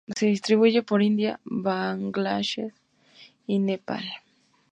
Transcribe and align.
Se 0.17 0.25
distribuye 0.25 0.81
por 0.81 1.03
India, 1.03 1.39
Bangladesh 1.45 2.67
y 3.45 3.59
Nepal. 3.59 4.03